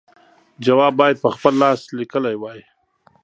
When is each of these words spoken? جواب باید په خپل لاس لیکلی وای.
جواب 0.65 0.93
باید 0.99 1.17
په 1.23 1.29
خپل 1.35 1.53
لاس 1.63 1.81
لیکلی 1.99 2.35
وای. 2.39 2.59